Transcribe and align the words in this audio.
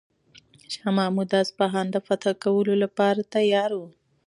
شاه 0.73 0.91
محمود 0.97 1.27
د 1.31 1.35
اصفهان 1.45 1.85
د 1.91 1.97
فتح 2.07 2.33
لپاره 2.83 3.21
تیار 3.33 3.71
و. 3.75 3.81